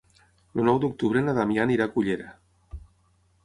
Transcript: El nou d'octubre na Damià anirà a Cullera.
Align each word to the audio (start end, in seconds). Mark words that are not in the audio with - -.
El 0.57 0.61
nou 0.67 0.79
d'octubre 0.85 1.23
na 1.27 1.37
Damià 1.41 1.67
anirà 1.67 1.89
a 1.91 1.95
Cullera. 1.99 2.29